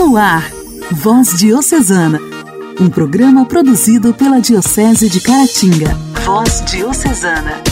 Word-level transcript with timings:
No 0.00 0.16
ar, 0.16 0.50
Voz 0.92 1.38
Diocesana, 1.38 2.18
um 2.80 2.88
programa 2.88 3.44
produzido 3.44 4.14
pela 4.14 4.40
Diocese 4.40 5.10
de 5.10 5.20
Caratinga. 5.20 5.94
Voz 6.24 6.62
Diocesana. 6.64 7.62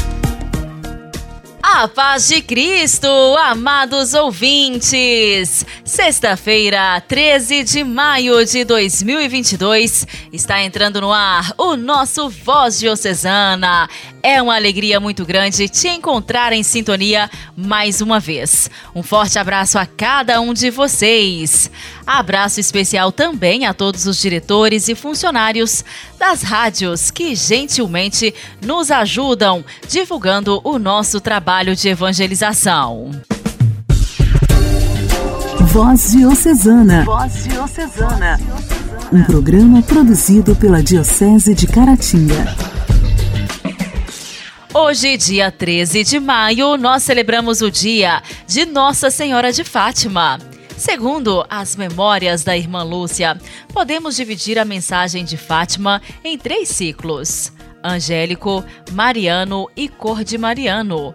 A 1.63 1.89
paz 1.89 2.29
de 2.29 2.43
Cristo, 2.43 3.09
amados 3.39 4.13
ouvintes! 4.13 5.65
Sexta-feira, 5.83 7.01
13 7.01 7.65
de 7.65 7.83
maio 7.83 8.45
de 8.45 8.63
2022, 8.63 10.07
está 10.31 10.63
entrando 10.63 11.01
no 11.01 11.11
ar 11.11 11.55
o 11.57 11.77
nosso 11.77 12.29
Voz 12.29 12.79
Diocesana. 12.79 13.89
É 14.23 14.43
uma 14.43 14.57
alegria 14.57 14.99
muito 14.99 15.25
grande 15.25 15.69
te 15.69 15.89
encontrar 15.89 16.53
em 16.53 16.63
sintonia 16.63 17.31
mais 17.57 18.01
uma 18.01 18.19
vez. 18.19 18.69
Um 18.95 19.03
forte 19.03 19.39
abraço 19.39 19.79
a 19.79 19.87
cada 19.87 20.41
um 20.41 20.53
de 20.53 20.71
vocês. 20.71 21.71
Abraço 22.07 22.59
especial 22.59 23.13
também 23.13 23.65
a 23.67 23.73
todos 23.73 24.07
os 24.07 24.21
diretores 24.21 24.89
e 24.89 24.95
funcionários 24.95 25.85
das 26.19 26.43
rádios 26.43 27.11
que 27.11 27.35
gentilmente 27.35 28.35
nos 28.61 28.91
ajudam 28.91 29.65
divulgando 29.89 30.61
o 30.65 30.79
nosso 30.79 31.21
trabalho 31.21 31.77
de 31.77 31.89
evangelização. 31.89 33.11
Voz 35.61 36.13
Diocesana. 36.13 37.05
Voz 37.05 37.45
Diocesana. 37.45 38.41
Um 39.13 39.23
programa 39.23 39.81
produzido 39.83 40.57
pela 40.57 40.83
Diocese 40.83 41.55
de 41.55 41.67
Caratinga. 41.67 42.78
Hoje, 44.75 45.17
dia 45.17 45.51
13 45.51 46.05
de 46.05 46.21
maio, 46.21 46.77
nós 46.77 47.03
celebramos 47.03 47.63
o 47.63 47.71
dia 47.71 48.23
de 48.47 48.67
Nossa 48.67 49.11
Senhora 49.11 49.51
de 49.51 49.65
Fátima. 49.65 50.39
Segundo 50.77 51.43
as 51.49 51.75
memórias 51.75 52.45
da 52.45 52.55
irmã 52.55 52.83
Lúcia, 52.83 53.41
podemos 53.73 54.15
dividir 54.15 54.59
a 54.59 54.67
mensagem 54.67 55.25
de 55.25 55.39
Fátima 55.39 56.03
em 56.23 56.37
três 56.37 56.69
ciclos: 56.69 57.51
angélico, 57.83 58.63
mariano 58.93 59.71
e 59.75 59.89
cor 59.89 60.23
de 60.23 60.37
mariano. 60.37 61.15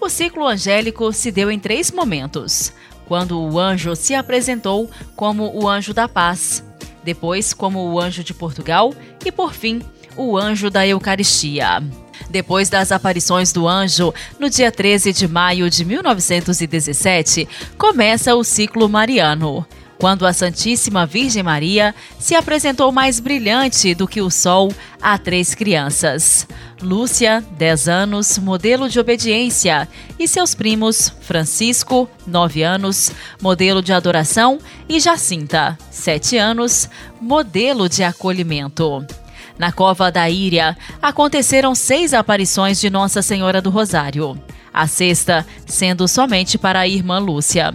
O 0.00 0.08
ciclo 0.08 0.46
angélico 0.46 1.12
se 1.12 1.32
deu 1.32 1.50
em 1.50 1.58
três 1.58 1.90
momentos: 1.90 2.72
quando 3.06 3.36
o 3.36 3.58
anjo 3.58 3.96
se 3.96 4.14
apresentou 4.14 4.88
como 5.16 5.50
o 5.60 5.68
anjo 5.68 5.92
da 5.92 6.08
paz, 6.08 6.64
depois 7.02 7.52
como 7.52 7.80
o 7.90 8.00
anjo 8.00 8.22
de 8.22 8.32
Portugal 8.32 8.94
e, 9.26 9.32
por 9.32 9.52
fim, 9.52 9.82
o 10.16 10.38
anjo 10.38 10.70
da 10.70 10.86
Eucaristia. 10.86 11.82
Depois 12.32 12.70
das 12.70 12.90
aparições 12.90 13.52
do 13.52 13.68
anjo, 13.68 14.12
no 14.40 14.48
dia 14.48 14.72
13 14.72 15.12
de 15.12 15.28
maio 15.28 15.68
de 15.68 15.84
1917, 15.84 17.46
começa 17.76 18.34
o 18.34 18.42
ciclo 18.42 18.88
mariano 18.88 19.66
quando 19.98 20.26
a 20.26 20.32
Santíssima 20.32 21.06
Virgem 21.06 21.44
Maria 21.44 21.94
se 22.18 22.34
apresentou 22.34 22.90
mais 22.90 23.20
brilhante 23.20 23.94
do 23.94 24.08
que 24.08 24.20
o 24.20 24.30
sol 24.30 24.72
a 25.00 25.16
três 25.16 25.54
crianças. 25.54 26.48
Lúcia, 26.80 27.44
10 27.56 27.88
anos, 27.88 28.36
modelo 28.38 28.88
de 28.88 28.98
obediência, 28.98 29.86
e 30.18 30.26
seus 30.26 30.56
primos 30.56 31.12
Francisco, 31.20 32.08
9 32.26 32.64
anos, 32.64 33.12
modelo 33.40 33.80
de 33.80 33.92
adoração, 33.92 34.58
e 34.88 34.98
Jacinta, 34.98 35.78
7 35.88 36.36
anos, 36.36 36.88
modelo 37.20 37.88
de 37.88 38.02
acolhimento. 38.02 39.06
Na 39.62 39.70
Cova 39.70 40.10
da 40.10 40.28
Íria, 40.28 40.76
aconteceram 41.00 41.72
seis 41.72 42.12
aparições 42.12 42.80
de 42.80 42.90
Nossa 42.90 43.22
Senhora 43.22 43.62
do 43.62 43.70
Rosário, 43.70 44.36
a 44.74 44.88
sexta 44.88 45.46
sendo 45.64 46.08
somente 46.08 46.58
para 46.58 46.80
a 46.80 46.88
irmã 46.88 47.20
Lúcia, 47.20 47.72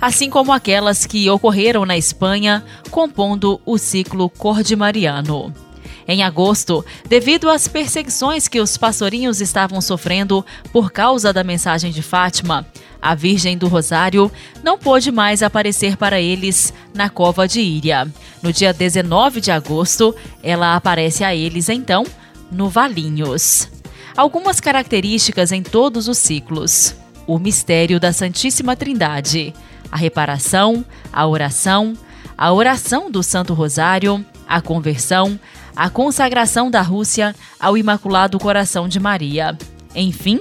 assim 0.00 0.30
como 0.30 0.50
aquelas 0.50 1.06
que 1.06 1.30
ocorreram 1.30 1.86
na 1.86 1.96
Espanha, 1.96 2.64
compondo 2.90 3.60
o 3.64 3.78
ciclo 3.78 4.28
Cordimariano. 4.28 5.67
Em 6.10 6.22
agosto, 6.22 6.82
devido 7.06 7.50
às 7.50 7.68
perseguições 7.68 8.48
que 8.48 8.60
os 8.60 8.78
pastorinhos 8.78 9.42
estavam 9.42 9.78
sofrendo 9.78 10.42
por 10.72 10.90
causa 10.90 11.34
da 11.34 11.44
mensagem 11.44 11.92
de 11.92 12.00
Fátima, 12.00 12.66
a 13.00 13.14
Virgem 13.14 13.58
do 13.58 13.68
Rosário 13.68 14.32
não 14.64 14.78
pôde 14.78 15.12
mais 15.12 15.42
aparecer 15.42 15.98
para 15.98 16.18
eles 16.18 16.72
na 16.94 17.10
cova 17.10 17.46
de 17.46 17.60
Íria. 17.60 18.10
No 18.42 18.50
dia 18.54 18.72
19 18.72 19.42
de 19.42 19.50
agosto, 19.50 20.16
ela 20.42 20.74
aparece 20.74 21.24
a 21.24 21.34
eles 21.34 21.68
então 21.68 22.04
no 22.50 22.70
Valinhos. 22.70 23.68
Algumas 24.16 24.60
características 24.60 25.52
em 25.52 25.62
todos 25.62 26.08
os 26.08 26.16
ciclos: 26.16 26.94
o 27.26 27.38
mistério 27.38 28.00
da 28.00 28.14
Santíssima 28.14 28.74
Trindade, 28.74 29.52
a 29.92 29.96
reparação, 29.98 30.82
a 31.12 31.26
oração, 31.26 31.92
a 32.36 32.50
oração 32.50 33.10
do 33.10 33.22
Santo 33.22 33.52
Rosário, 33.52 34.24
a 34.48 34.62
conversão, 34.62 35.38
a 35.78 35.88
consagração 35.88 36.68
da 36.68 36.82
Rússia 36.82 37.32
ao 37.60 37.78
Imaculado 37.78 38.36
Coração 38.36 38.88
de 38.88 38.98
Maria. 38.98 39.56
Enfim, 39.94 40.40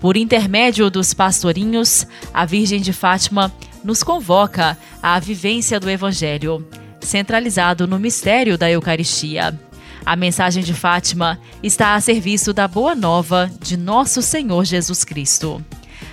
por 0.00 0.16
intermédio 0.16 0.88
dos 0.88 1.12
pastorinhos, 1.12 2.06
a 2.32 2.46
Virgem 2.46 2.80
de 2.80 2.90
Fátima 2.90 3.52
nos 3.84 4.02
convoca 4.02 4.78
à 5.02 5.20
vivência 5.20 5.78
do 5.78 5.90
Evangelho, 5.90 6.66
centralizado 6.98 7.86
no 7.86 7.98
mistério 7.98 8.56
da 8.56 8.70
Eucaristia. 8.70 9.60
A 10.04 10.16
mensagem 10.16 10.64
de 10.64 10.72
Fátima 10.72 11.38
está 11.62 11.94
a 11.94 12.00
serviço 12.00 12.54
da 12.54 12.66
boa 12.66 12.94
nova 12.94 13.50
de 13.60 13.76
nosso 13.76 14.22
Senhor 14.22 14.64
Jesus 14.64 15.04
Cristo. 15.04 15.62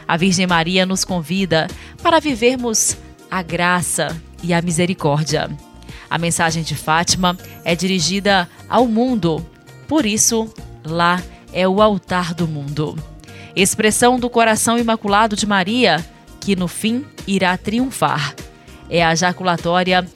A 0.06 0.18
Virgem 0.18 0.46
Maria 0.46 0.86
nos 0.86 1.06
convida 1.06 1.70
para 2.04 2.20
vivermos 2.20 2.98
a 3.32 3.42
graça 3.42 4.22
e 4.44 4.54
a 4.54 4.62
misericórdia. 4.62 5.50
A 6.10 6.18
mensagem 6.18 6.64
de 6.64 6.76
Fátima 6.76 7.38
é 7.64 7.76
dirigida 7.76 8.48
ao 8.70 8.88
mundo, 8.88 9.46
por 9.88 10.06
isso, 10.06 10.52
lá 10.86 11.22
é 11.54 11.68
o 11.68 11.82
altar 11.82 12.34
do 12.34 12.48
mundo 12.48 12.96
expressão 13.62 14.20
do 14.20 14.30
coração 14.30 14.78
imaculado 14.78 15.36
de 15.36 15.48
Maria, 15.48 16.06
que 16.40 16.56
no 16.56 16.68
fim 16.68 17.04
irá 17.26 17.58
triunfar. 17.58 18.36
É 18.90 19.04
a 19.04 19.16
jaculatória 19.16 20.08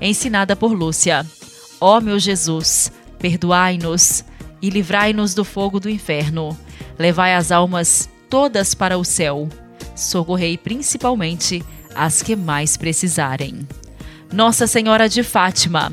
ensinada 0.00 0.54
por 0.54 0.72
Lúcia. 0.72 1.26
Ó 1.80 1.96
oh, 1.96 2.00
meu 2.00 2.18
Jesus, 2.18 2.92
perdoai-nos 3.18 4.22
e 4.60 4.68
livrai-nos 4.68 5.34
do 5.34 5.44
fogo 5.44 5.80
do 5.80 5.88
inferno. 5.88 6.56
Levai 6.98 7.34
as 7.34 7.50
almas 7.50 8.08
todas 8.28 8.74
para 8.74 8.98
o 8.98 9.04
céu. 9.04 9.48
Socorrei 9.96 10.58
principalmente 10.58 11.64
as 11.94 12.22
que 12.22 12.36
mais 12.36 12.76
precisarem. 12.76 13.66
Nossa 14.30 14.66
Senhora 14.66 15.08
de 15.08 15.22
Fátima, 15.22 15.90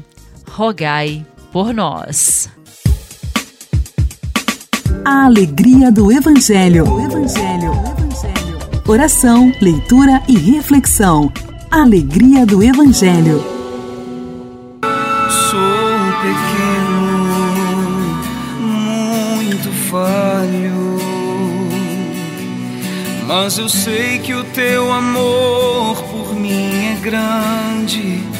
rogai 0.51 1.25
por 1.51 1.73
nós. 1.73 2.49
A 5.05 5.25
alegria 5.25 5.91
do 5.91 6.11
Evangelho. 6.11 6.85
Evangelho. 6.85 7.71
Evangelho. 7.71 8.57
Oração, 8.87 9.51
leitura 9.61 10.21
e 10.27 10.37
reflexão. 10.37 11.31
Alegria 11.71 12.45
do 12.45 12.63
Evangelho. 12.63 13.43
Sou 15.49 15.59
pequeno, 16.21 17.01
muito 18.61 19.71
falho, 19.89 20.99
mas 23.27 23.57
eu 23.57 23.67
sei 23.69 24.19
que 24.19 24.33
o 24.33 24.43
teu 24.45 24.91
amor 24.91 26.01
por 26.03 26.33
mim 26.35 26.85
é 26.85 26.95
grande. 27.01 28.36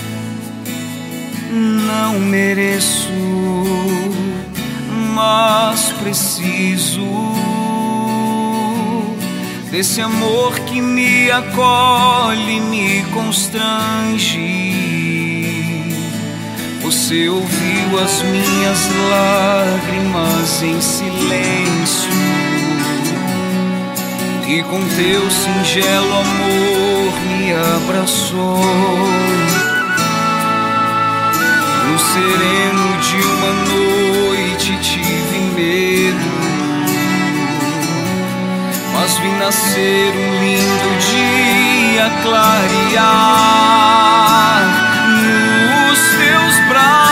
Não 1.87 2.19
mereço 2.19 3.11
mas 5.17 5.91
preciso 5.93 7.01
desse 9.71 9.99
amor 9.99 10.59
que 10.59 10.79
me 10.79 11.31
acolhe, 11.31 12.59
me 12.59 13.03
constrange. 13.13 14.75
Você 16.84 17.28
ouviu 17.29 17.99
as 17.99 18.22
minhas 18.22 18.79
lágrimas 19.09 20.61
em 20.61 20.79
silêncio 20.79 22.11
e 24.47 24.61
com 24.61 24.79
teu 24.95 25.31
singelo 25.31 26.13
amor 26.13 27.13
me 27.28 27.53
abraçou. 27.75 29.66
No 31.87 31.97
sereno 31.97 32.97
de 32.99 33.16
uma 33.16 33.53
noite 33.63 34.78
tive 34.81 35.39
medo, 35.55 36.29
mas 38.93 39.17
vi 39.19 39.29
nascer 39.39 40.13
um 40.13 40.39
lindo 40.43 40.89
dia 40.99 42.11
clarear 42.23 43.07
nos 45.07 45.99
teus 46.17 46.55
braços. 46.67 47.06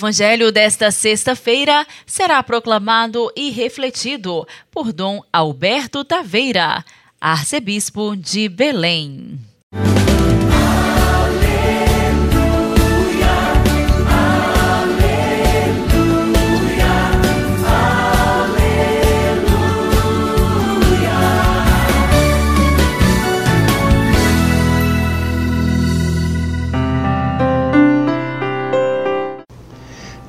Evangelho 0.00 0.50
desta 0.50 0.90
sexta-feira 0.90 1.86
será 2.06 2.42
proclamado 2.42 3.30
e 3.36 3.50
refletido 3.50 4.48
por 4.70 4.94
Dom 4.94 5.22
Alberto 5.30 6.02
Taveira, 6.02 6.82
arcebispo 7.20 8.16
de 8.16 8.48
Belém. 8.48 9.49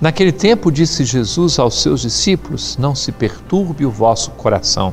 Naquele 0.01 0.31
tempo 0.31 0.71
disse 0.71 1.05
Jesus 1.05 1.59
aos 1.59 1.79
seus 1.79 2.01
discípulos: 2.01 2.75
Não 2.75 2.95
se 2.95 3.11
perturbe 3.11 3.85
o 3.85 3.91
vosso 3.91 4.31
coração. 4.31 4.91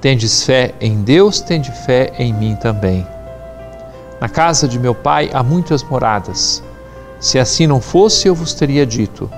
Tendes 0.00 0.44
fé 0.44 0.72
em 0.80 1.02
Deus, 1.02 1.40
tende 1.40 1.72
fé 1.72 2.12
em 2.16 2.32
mim 2.32 2.54
também. 2.54 3.04
Na 4.20 4.28
casa 4.28 4.68
de 4.68 4.78
meu 4.78 4.94
pai 4.94 5.30
há 5.32 5.42
muitas 5.42 5.82
moradas. 5.82 6.62
Se 7.18 7.40
assim 7.40 7.66
não 7.66 7.80
fosse, 7.80 8.28
eu 8.28 8.36
vos 8.36 8.54
teria 8.54 8.86
dito: 8.86 9.28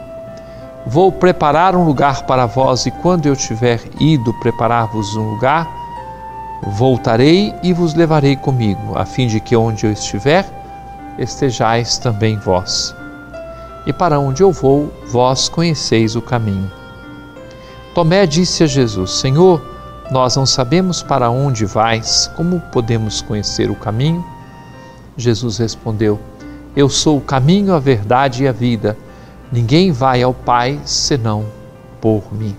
Vou 0.86 1.10
preparar 1.10 1.74
um 1.74 1.84
lugar 1.84 2.26
para 2.26 2.44
vós, 2.44 2.84
e 2.84 2.90
quando 2.90 3.24
eu 3.24 3.34
tiver 3.34 3.80
ido 3.98 4.34
preparar-vos 4.40 5.16
um 5.16 5.30
lugar, 5.30 5.66
voltarei 6.66 7.54
e 7.62 7.72
vos 7.72 7.94
levarei 7.94 8.36
comigo, 8.36 8.92
a 8.94 9.06
fim 9.06 9.26
de 9.26 9.40
que 9.40 9.56
onde 9.56 9.86
eu 9.86 9.92
estiver, 9.92 10.46
estejais 11.18 11.96
também 11.96 12.36
vós 12.36 12.94
e 13.86 13.92
para 13.92 14.18
onde 14.18 14.42
eu 14.42 14.50
vou, 14.50 14.92
vós 15.06 15.48
conheceis 15.48 16.16
o 16.16 16.22
caminho. 16.22 16.70
Tomé 17.94 18.26
disse 18.26 18.64
a 18.64 18.66
Jesus: 18.66 19.12
Senhor, 19.12 19.62
nós 20.10 20.36
não 20.36 20.44
sabemos 20.44 21.02
para 21.02 21.30
onde 21.30 21.64
vais, 21.64 22.30
como 22.36 22.60
podemos 22.72 23.22
conhecer 23.22 23.70
o 23.70 23.76
caminho? 23.76 24.24
Jesus 25.16 25.58
respondeu: 25.58 26.18
Eu 26.74 26.88
sou 26.88 27.18
o 27.18 27.22
caminho, 27.22 27.74
a 27.74 27.78
verdade 27.78 28.44
e 28.44 28.48
a 28.48 28.52
vida. 28.52 28.96
Ninguém 29.52 29.92
vai 29.92 30.22
ao 30.22 30.34
Pai 30.34 30.80
senão 30.84 31.46
por 32.00 32.34
mim. 32.34 32.56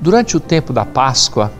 Durante 0.00 0.36
o 0.36 0.40
tempo 0.40 0.72
da 0.72 0.86
Páscoa, 0.86 1.52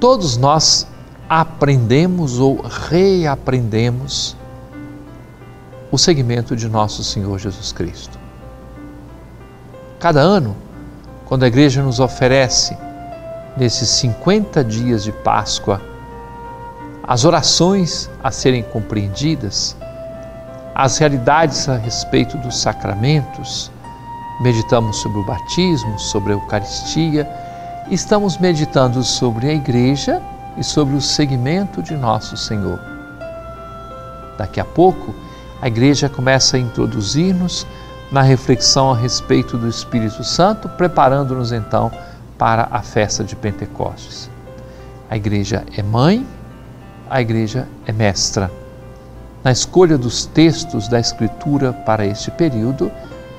todos 0.00 0.36
nós 0.38 0.86
aprendemos 1.30 2.40
ou 2.40 2.60
reaprendemos 2.60 4.36
o 5.92 5.96
segmento 5.96 6.56
de 6.56 6.68
nosso 6.68 7.04
Senhor 7.04 7.38
Jesus 7.38 7.70
Cristo. 7.70 8.18
Cada 10.00 10.18
ano, 10.18 10.56
quando 11.26 11.44
a 11.44 11.46
igreja 11.46 11.84
nos 11.84 12.00
oferece, 12.00 12.76
nesses 13.56 13.90
50 13.90 14.64
dias 14.64 15.04
de 15.04 15.12
Páscoa, 15.12 15.80
as 17.06 17.24
orações 17.24 18.10
a 18.24 18.32
serem 18.32 18.64
compreendidas, 18.64 19.76
as 20.74 20.98
realidades 20.98 21.68
a 21.68 21.76
respeito 21.76 22.36
dos 22.38 22.60
sacramentos, 22.60 23.70
meditamos 24.40 24.96
sobre 24.96 25.20
o 25.20 25.24
batismo, 25.24 25.96
sobre 25.96 26.32
a 26.32 26.36
Eucaristia, 26.36 27.30
estamos 27.88 28.36
meditando 28.36 29.04
sobre 29.04 29.48
a 29.48 29.52
igreja 29.52 30.20
e 30.60 30.64
sobre 30.64 30.94
o 30.94 31.00
segmento 31.00 31.82
de 31.82 31.96
nosso 31.96 32.36
Senhor. 32.36 32.78
Daqui 34.36 34.60
a 34.60 34.64
pouco, 34.64 35.14
a 35.62 35.66
igreja 35.66 36.08
começa 36.08 36.58
a 36.58 36.60
introduzir-nos 36.60 37.66
na 38.12 38.20
reflexão 38.20 38.92
a 38.92 38.96
respeito 38.96 39.56
do 39.56 39.66
Espírito 39.66 40.22
Santo, 40.22 40.68
preparando-nos 40.68 41.50
então 41.50 41.90
para 42.36 42.68
a 42.70 42.82
festa 42.82 43.24
de 43.24 43.34
Pentecostes. 43.34 44.30
A 45.08 45.16
igreja 45.16 45.64
é 45.76 45.82
mãe, 45.82 46.26
a 47.08 47.20
igreja 47.20 47.66
é 47.86 47.92
mestra. 47.92 48.50
Na 49.42 49.52
escolha 49.52 49.96
dos 49.96 50.26
textos 50.26 50.88
da 50.88 51.00
Escritura 51.00 51.72
para 51.72 52.04
este 52.04 52.30
período, 52.30 52.92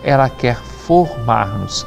ela 0.04 0.28
quer 0.28 0.58
formar-nos, 0.58 1.86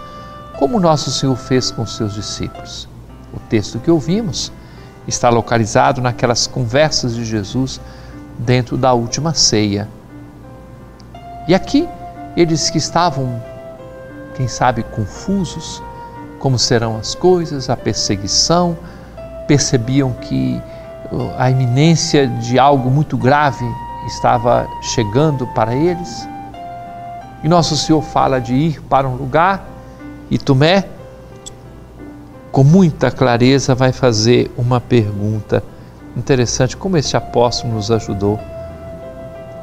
como 0.58 0.78
nosso 0.78 1.10
Senhor 1.10 1.36
fez 1.36 1.72
com 1.72 1.84
seus 1.84 2.14
discípulos. 2.14 2.88
O 3.32 3.40
texto 3.40 3.80
que 3.80 3.90
ouvimos 3.90 4.52
está 5.06 5.28
localizado 5.28 6.00
naquelas 6.00 6.46
conversas 6.46 7.14
de 7.14 7.24
Jesus 7.24 7.80
dentro 8.38 8.76
da 8.76 8.92
última 8.92 9.34
ceia. 9.34 9.88
E 11.46 11.54
aqui 11.54 11.88
eles 12.36 12.70
que 12.70 12.78
estavam, 12.78 13.40
quem 14.34 14.48
sabe, 14.48 14.82
confusos, 14.82 15.82
como 16.40 16.58
serão 16.58 16.96
as 16.96 17.14
coisas, 17.14 17.70
a 17.70 17.76
perseguição, 17.76 18.76
percebiam 19.46 20.12
que 20.12 20.60
uh, 21.12 21.30
a 21.38 21.50
iminência 21.50 22.26
de 22.26 22.58
algo 22.58 22.90
muito 22.90 23.16
grave 23.16 23.64
estava 24.06 24.66
chegando 24.82 25.46
para 25.48 25.74
eles. 25.74 26.28
E 27.42 27.48
nosso 27.48 27.76
Senhor 27.76 28.02
fala 28.02 28.40
de 28.40 28.54
ir 28.54 28.80
para 28.82 29.08
um 29.08 29.14
lugar 29.14 29.64
e 30.30 30.38
Tomé 30.38 30.84
com 32.54 32.62
muita 32.62 33.10
clareza, 33.10 33.74
vai 33.74 33.90
fazer 33.90 34.48
uma 34.56 34.80
pergunta 34.80 35.60
interessante: 36.16 36.76
como 36.76 36.96
este 36.96 37.16
apóstolo 37.16 37.74
nos 37.74 37.90
ajudou? 37.90 38.38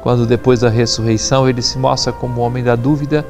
Quando 0.02 0.26
depois 0.26 0.60
da 0.60 0.68
ressurreição 0.68 1.48
ele 1.48 1.62
se 1.62 1.78
mostra 1.78 2.12
como 2.12 2.42
homem 2.42 2.62
da 2.62 2.76
dúvida, 2.76 3.24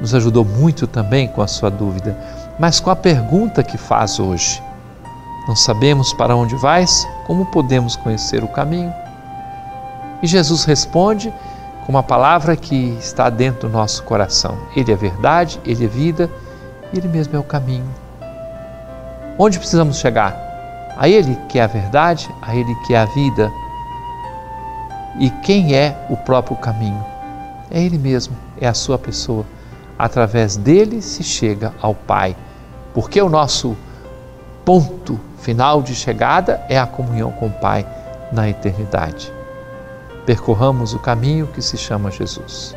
nos 0.00 0.14
ajudou 0.14 0.46
muito 0.46 0.86
também 0.86 1.28
com 1.28 1.42
a 1.42 1.46
sua 1.46 1.70
dúvida, 1.70 2.16
mas 2.58 2.80
com 2.80 2.88
a 2.88 2.96
pergunta 2.96 3.62
que 3.62 3.76
faz 3.76 4.18
hoje. 4.18 4.62
Não 5.46 5.54
sabemos 5.54 6.14
para 6.14 6.34
onde 6.34 6.56
vais? 6.56 7.06
Como 7.26 7.44
podemos 7.44 7.96
conhecer 7.96 8.42
o 8.42 8.48
caminho? 8.48 8.92
E 10.22 10.26
Jesus 10.26 10.64
responde 10.64 11.30
com 11.84 11.92
uma 11.92 12.02
palavra 12.02 12.56
que 12.56 12.96
está 12.98 13.28
dentro 13.28 13.68
do 13.68 13.72
nosso 13.72 14.02
coração. 14.04 14.56
Ele 14.74 14.90
é 14.90 14.96
verdade, 14.96 15.60
ele 15.66 15.84
é 15.84 15.88
vida, 15.88 16.30
ele 16.94 17.08
mesmo 17.08 17.36
é 17.36 17.38
o 17.38 17.44
caminho. 17.44 18.07
Onde 19.38 19.58
precisamos 19.58 19.98
chegar? 19.98 20.36
A 20.96 21.08
Ele 21.08 21.38
que 21.48 21.60
é 21.60 21.62
a 21.62 21.68
verdade, 21.68 22.28
a 22.42 22.56
Ele 22.56 22.74
que 22.86 22.94
é 22.94 22.98
a 22.98 23.04
vida. 23.04 23.52
E 25.20 25.30
quem 25.30 25.76
é 25.76 25.96
o 26.10 26.16
próprio 26.16 26.56
caminho? 26.56 27.04
É 27.70 27.80
Ele 27.80 27.96
mesmo, 27.96 28.36
é 28.60 28.66
a 28.66 28.74
sua 28.74 28.98
pessoa. 28.98 29.46
Através 29.96 30.56
dele 30.56 31.00
se 31.00 31.22
chega 31.22 31.72
ao 31.80 31.94
Pai, 31.94 32.36
porque 32.92 33.22
o 33.22 33.28
nosso 33.28 33.76
ponto 34.64 35.20
final 35.38 35.82
de 35.82 35.94
chegada 35.94 36.60
é 36.68 36.78
a 36.78 36.86
comunhão 36.86 37.30
com 37.30 37.46
o 37.46 37.50
Pai 37.52 37.86
na 38.32 38.48
eternidade. 38.48 39.32
Percorramos 40.26 40.94
o 40.94 40.98
caminho 40.98 41.46
que 41.46 41.62
se 41.62 41.76
chama 41.76 42.10
Jesus. 42.10 42.76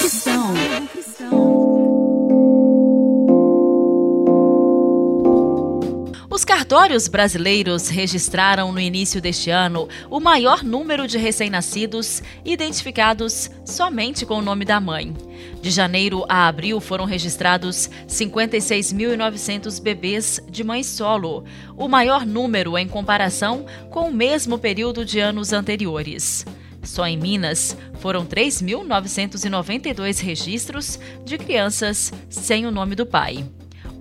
cartões 6.71 6.81
cartórios 6.81 7.07
brasileiros 7.09 7.89
registraram 7.89 8.71
no 8.71 8.79
início 8.79 9.21
deste 9.21 9.49
ano 9.49 9.89
o 10.09 10.21
maior 10.21 10.63
número 10.63 11.05
de 11.05 11.17
recém-nascidos 11.17 12.23
identificados 12.45 13.51
somente 13.65 14.25
com 14.25 14.35
o 14.35 14.41
nome 14.41 14.63
da 14.63 14.79
mãe. 14.79 15.13
De 15.61 15.69
janeiro 15.69 16.23
a 16.29 16.47
abril 16.47 16.79
foram 16.79 17.03
registrados 17.03 17.89
56.900 18.07 19.81
bebês 19.81 20.39
de 20.49 20.63
mãe 20.63 20.81
solo, 20.81 21.43
o 21.75 21.89
maior 21.89 22.25
número 22.25 22.77
em 22.77 22.87
comparação 22.87 23.65
com 23.89 24.07
o 24.07 24.13
mesmo 24.13 24.57
período 24.57 25.03
de 25.03 25.19
anos 25.19 25.51
anteriores. 25.51 26.45
Só 26.83 27.05
em 27.05 27.17
Minas 27.17 27.75
foram 27.99 28.25
3.992 28.25 30.23
registros 30.23 30.97
de 31.25 31.37
crianças 31.37 32.13
sem 32.29 32.65
o 32.65 32.71
nome 32.71 32.95
do 32.95 33.05
pai. 33.05 33.45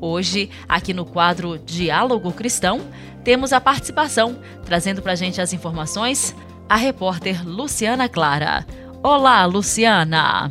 Hoje, 0.00 0.48
aqui 0.66 0.94
no 0.94 1.04
quadro 1.04 1.58
Diálogo 1.58 2.32
Cristão, 2.32 2.80
temos 3.22 3.52
a 3.52 3.60
participação, 3.60 4.38
trazendo 4.64 5.02
para 5.02 5.12
a 5.12 5.16
gente 5.16 5.40
as 5.40 5.52
informações, 5.52 6.34
a 6.68 6.76
repórter 6.76 7.46
Luciana 7.46 8.08
Clara. 8.08 8.66
Olá, 9.02 9.44
Luciana! 9.44 10.50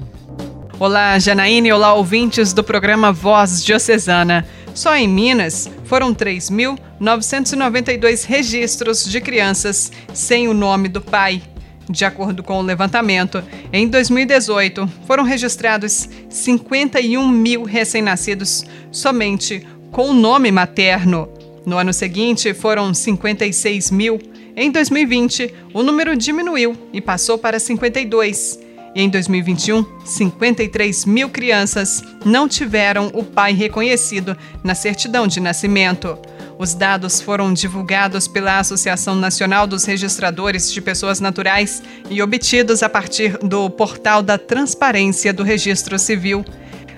Olá, 0.80 1.18
Janaíne, 1.18 1.72
olá, 1.74 1.94
ouvintes 1.94 2.54
do 2.54 2.64
programa 2.64 3.12
Voz 3.12 3.66
Diocesana. 3.66 4.48
Só 4.74 4.96
em 4.96 5.08
Minas 5.08 5.70
foram 5.84 6.14
3.992 6.14 8.26
registros 8.26 9.04
de 9.04 9.20
crianças 9.20 9.92
sem 10.14 10.48
o 10.48 10.54
nome 10.54 10.88
do 10.88 11.02
pai. 11.02 11.42
De 11.90 12.06
acordo 12.06 12.44
com 12.44 12.60
o 12.60 12.62
levantamento, 12.62 13.44
em 13.74 13.88
2018 13.88 14.88
foram 15.08 15.24
registrados 15.24 16.08
51 16.30 17.28
mil 17.28 17.64
recém-nascidos 17.64 18.64
somente 18.92 19.66
com 19.92 20.12
o 20.12 20.14
nome 20.14 20.52
materno. 20.52 21.28
No 21.66 21.78
ano 21.78 21.92
seguinte, 21.92 22.54
foram 22.54 22.94
56 22.94 23.90
mil. 23.90 24.20
Em 24.56 24.70
2020, 24.70 25.52
o 25.74 25.82
número 25.82 26.16
diminuiu 26.16 26.78
e 26.94 27.02
passou 27.02 27.40
para 27.40 27.60
52. 27.60 28.60
E 28.96 29.02
em 29.02 29.10
2021, 29.10 29.84
53 30.06 31.06
mil 31.06 31.30
crianças 31.30 32.04
não 32.24 32.48
tiveram 32.48 33.08
o 33.14 33.24
pai 33.24 33.54
reconhecido 33.54 34.38
na 34.64 34.76
certidão 34.76 35.28
de 35.28 35.40
nascimento. 35.40 36.18
Os 36.62 36.74
dados 36.74 37.22
foram 37.22 37.54
divulgados 37.54 38.28
pela 38.28 38.60
Associação 38.60 39.16
Nacional 39.16 39.66
dos 39.66 39.86
Registradores 39.86 40.70
de 40.74 40.82
Pessoas 40.82 41.22
Naturais 41.22 41.82
e 42.10 42.22
obtidos 42.22 42.84
a 42.84 42.90
partir 42.90 43.38
do 43.38 43.70
portal 43.70 44.22
da 44.22 44.38
Transparência 44.38 45.32
do 45.32 45.42
Registro 45.42 45.98
Civil. 45.98 46.44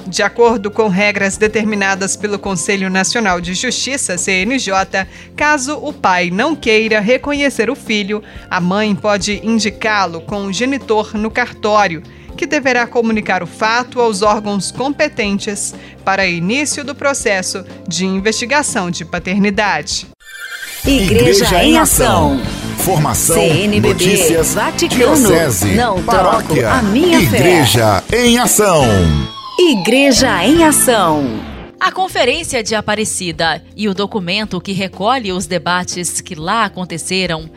De 0.07 0.23
acordo 0.23 0.71
com 0.71 0.87
regras 0.87 1.37
determinadas 1.37 2.15
pelo 2.15 2.39
Conselho 2.39 2.89
Nacional 2.89 3.39
de 3.39 3.53
Justiça, 3.53 4.17
CNJ, 4.17 4.73
caso 5.35 5.77
o 5.77 5.93
pai 5.93 6.31
não 6.31 6.55
queira 6.55 6.99
reconhecer 6.99 7.69
o 7.69 7.75
filho, 7.75 8.23
a 8.49 8.59
mãe 8.59 8.95
pode 8.95 9.45
indicá-lo 9.45 10.21
com 10.21 10.45
o 10.45 10.51
genitor 10.51 11.13
no 11.13 11.29
cartório 11.29 12.01
que 12.35 12.45
deverá 12.45 12.88
comunicar 12.88 13.43
o 13.43 13.47
fato 13.47 14.00
aos 14.01 14.21
órgãos 14.21 14.71
competentes 14.71 15.73
para 16.03 16.25
início 16.27 16.83
do 16.83 16.95
processo 16.95 17.63
de 17.88 18.05
investigação 18.05 18.89
de 18.89 19.05
paternidade. 19.05 20.07
Igreja, 20.85 21.45
Igreja 21.45 21.63
em 21.63 21.77
Ação. 21.77 22.41
Formação, 22.79 23.35
CNBB, 23.35 23.89
notícias, 23.89 24.55
Vaticano, 24.55 25.15
diocese, 25.15 25.75
não 25.75 26.01
paróquia, 26.01 26.63
troco 26.63 26.77
a 26.77 26.81
minha 26.81 27.19
Igreja 27.19 28.01
fé. 28.07 28.25
em 28.25 28.39
Ação. 28.39 28.83
Igreja 29.59 30.43
em 30.43 30.63
Ação. 30.63 31.51
A 31.79 31.91
Conferência 31.91 32.63
de 32.63 32.75
Aparecida 32.75 33.63
e 33.75 33.88
o 33.88 33.93
documento 33.93 34.61
que 34.61 34.71
recolhe 34.71 35.31
os 35.31 35.47
debates 35.47 36.21
que 36.21 36.35
lá 36.35 36.65
aconteceram 36.65 37.50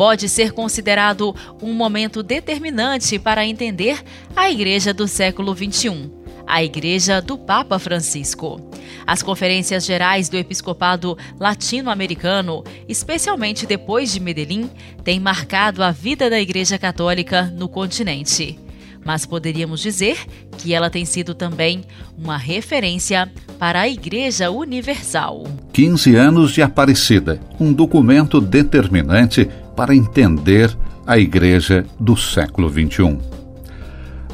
pode 0.00 0.30
ser 0.30 0.52
considerado 0.52 1.36
um 1.62 1.74
momento 1.74 2.22
determinante 2.22 3.18
para 3.18 3.44
entender 3.44 4.02
a 4.34 4.50
Igreja 4.50 4.94
do 4.94 5.06
século 5.06 5.54
XXI, 5.54 6.10
a 6.46 6.64
Igreja 6.64 7.20
do 7.20 7.36
Papa 7.36 7.78
Francisco. 7.78 8.58
As 9.06 9.22
conferências 9.22 9.84
gerais 9.84 10.30
do 10.30 10.38
Episcopado 10.38 11.18
Latino-Americano, 11.38 12.64
especialmente 12.88 13.66
depois 13.66 14.10
de 14.10 14.20
Medellín, 14.20 14.70
têm 15.04 15.20
marcado 15.20 15.82
a 15.82 15.90
vida 15.90 16.30
da 16.30 16.40
Igreja 16.40 16.78
Católica 16.78 17.52
no 17.54 17.68
continente 17.68 18.58
mas 19.04 19.24
poderíamos 19.24 19.80
dizer 19.80 20.18
que 20.58 20.74
ela 20.74 20.90
tem 20.90 21.04
sido 21.04 21.34
também 21.34 21.82
uma 22.18 22.36
referência 22.36 23.30
para 23.58 23.80
a 23.80 23.88
Igreja 23.88 24.50
Universal. 24.50 25.44
15 25.72 26.14
anos 26.16 26.52
de 26.52 26.62
Aparecida, 26.62 27.40
um 27.58 27.72
documento 27.72 28.40
determinante 28.40 29.48
para 29.80 29.96
entender 29.96 30.76
a 31.06 31.18
Igreja 31.18 31.86
do 31.98 32.14
século 32.14 32.68
XXI. 32.68 33.16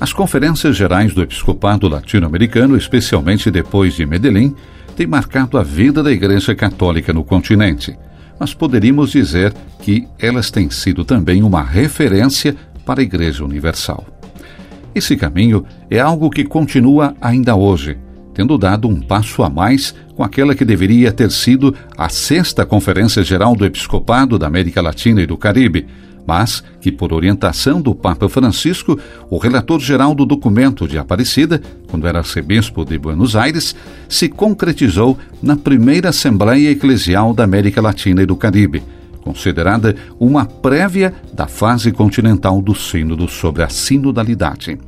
As 0.01 0.13
conferências 0.13 0.77
gerais 0.77 1.15
do 1.15 1.23
Episcopado 1.23 1.87
Latino-Americano, 1.89 2.77
especialmente 2.77 3.49
depois 3.49 3.95
de 3.95 4.05
Medellín, 4.05 4.57
têm 4.97 5.07
marcado 5.07 5.57
a 5.57 5.63
vida 5.63 6.03
da 6.03 6.11
Igreja 6.11 6.53
Católica 6.53 7.13
no 7.13 7.23
continente, 7.23 7.97
mas 8.41 8.55
poderíamos 8.55 9.13
dizer 9.13 9.55
que 9.83 10.09
elas 10.19 10.51
têm 10.51 10.69
sido 10.69 11.05
também 11.05 11.45
uma 11.45 11.63
referência 11.63 12.57
para 12.85 13.01
a 13.01 13.05
Igreja 13.05 13.45
Universal. 13.45 14.05
Esse 14.93 15.17
caminho 15.17 15.65
é 15.89 16.01
algo 16.01 16.29
que 16.29 16.43
continua 16.43 17.15
ainda 17.21 17.55
hoje, 17.55 17.97
tendo 18.37 18.59
dado 18.59 18.87
um 18.87 19.01
passo 19.01 19.43
a 19.43 19.49
mais 19.49 19.95
com 20.15 20.23
aquela 20.23 20.55
que 20.55 20.63
deveria 20.63 21.11
ter 21.11 21.31
sido 21.31 21.75
a 21.97 22.11
sexta 22.11 22.67
Conferência 22.67 23.25
Geral 23.25 23.57
do 23.57 23.65
Episcopado 23.65 24.39
da 24.39 24.47
América 24.47 24.83
Latina 24.83 25.23
e 25.23 25.27
do 25.27 25.39
Caribe, 25.39 25.87
mas 26.27 26.63
que, 26.79 26.93
por 26.93 27.15
orientação 27.15 27.81
do 27.81 27.95
Papa 27.95 28.29
Francisco, 28.29 28.99
o 29.31 29.39
relator 29.39 29.81
geral 29.81 30.15
do 30.15 30.27
documento 30.27 30.87
de 30.87 30.99
Aparecida, 30.99 31.63
quando 31.89 32.07
era 32.07 32.19
arcebispo 32.19 32.85
de 32.85 32.99
Buenos 32.99 33.35
Aires, 33.35 33.75
se 34.07 34.29
concretizou 34.29 35.17
na 35.43 35.57
primeira 35.57 36.11
Assembleia 36.11 36.71
Eclesial 36.73 37.33
da 37.33 37.45
América 37.45 37.81
Latina 37.81 38.23
e 38.23 38.27
do 38.27 38.37
Caribe, 38.37 38.83
considerada 39.23 39.97
uma 40.21 40.45
prévia 40.45 41.15
da 41.33 41.47
fase 41.47 41.91
continental 41.91 42.61
do 42.61 42.75
Sínodo 42.75 43.27
sobre 43.29 43.63
a 43.63 43.71
sinodalidade. 43.71 44.79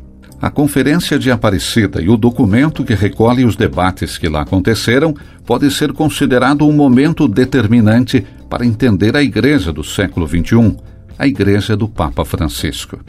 A 0.40 0.50
Conferência 0.50 1.18
de 1.18 1.32
Aparecida 1.32 2.00
e 2.00 2.08
o 2.08 2.16
documento 2.16 2.84
que 2.84 2.94
recolhe 2.94 3.44
os 3.44 3.56
debates 3.56 4.16
que 4.16 4.28
lá 4.28 4.42
aconteceram 4.42 5.12
pode 5.44 5.68
ser 5.68 5.92
considerado 5.92 6.64
um 6.64 6.72
momento 6.72 7.26
determinante 7.26 8.24
para 8.48 8.64
entender 8.64 9.16
a 9.16 9.22
Igreja 9.22 9.72
do 9.72 9.82
século 9.82 10.28
XXI, 10.28 10.76
a 11.18 11.26
Igreja 11.26 11.76
do 11.76 11.88
Papa 11.88 12.24
Francisco. 12.24 13.00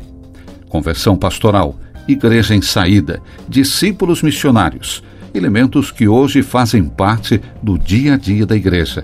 Conversão 0.70 1.16
pastoral, 1.16 1.80
Igreja 2.08 2.56
em 2.56 2.64
saída, 2.64 3.22
discípulos 3.48 4.24
missionários, 4.24 5.04
elementos 5.32 5.92
que 5.92 6.08
hoje 6.08 6.42
fazem 6.42 6.86
parte 6.86 7.40
do 7.62 7.78
dia 7.78 8.16
a 8.16 8.18
dia 8.18 8.44
da 8.44 8.56
Igreja, 8.56 9.04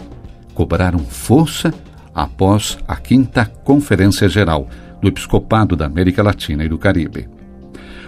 cobraram 0.56 0.98
força 0.98 1.72
após 2.12 2.80
a 2.88 2.96
quinta 2.96 3.46
Conferência 3.46 4.28
Geral 4.28 4.68
do 5.00 5.10
Episcopado 5.10 5.76
da 5.76 5.86
América 5.86 6.24
Latina 6.24 6.64
e 6.64 6.70
do 6.70 6.80
Caribe. 6.80 7.35